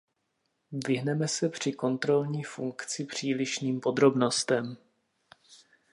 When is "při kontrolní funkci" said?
1.49-3.05